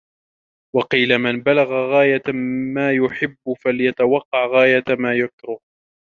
[0.75, 2.21] وَقِيلَ مَنْ بَلَغَ غَايَةَ
[2.73, 5.59] مَا يُحِبُّ فَلْيَتَوَقَّعْ غَايَةَ مَا يَكْرَهُ